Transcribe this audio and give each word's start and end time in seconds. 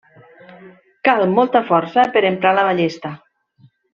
Cal 1.07 1.21
molta 1.33 1.61
força 1.69 2.05
per 2.17 2.25
emprar 2.31 2.57
la 2.61 2.65
ballesta. 2.71 3.15